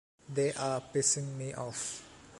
They 0.27 0.51
are 0.53 0.81
pissing 0.81 1.35
me 1.37 1.53
off. 1.53 2.01